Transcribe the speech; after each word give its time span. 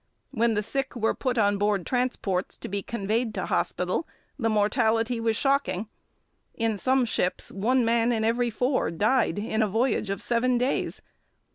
When 0.31 0.55
the 0.55 0.63
sick 0.63 0.95
were 0.95 1.13
put 1.13 1.37
on 1.37 1.59
board 1.59 1.85
transports, 1.85 2.57
to 2.57 2.67
be 2.67 2.81
conveyed 2.81 3.35
to 3.35 3.45
hospital, 3.45 4.07
the 4.39 4.49
mortality 4.49 5.19
was 5.19 5.37
shocking. 5.37 5.89
In 6.55 6.79
some 6.79 7.05
ships 7.05 7.51
one 7.51 7.85
man 7.85 8.11
in 8.11 8.23
every 8.23 8.49
four 8.49 8.89
died 8.89 9.37
in 9.37 9.61
a 9.61 9.67
voyage 9.67 10.09
of 10.09 10.19
seven 10.19 10.57
days. 10.57 11.03